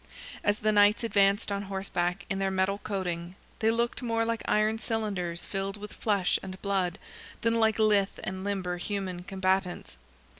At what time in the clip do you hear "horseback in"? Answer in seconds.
1.61-2.39